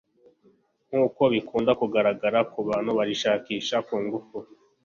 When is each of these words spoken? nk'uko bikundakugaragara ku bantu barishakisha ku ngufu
nk'uko 0.87 1.21
bikundakugaragara 1.33 2.39
ku 2.51 2.59
bantu 2.67 2.91
barishakisha 2.97 3.75
ku 3.87 3.95
ngufu 4.03 4.37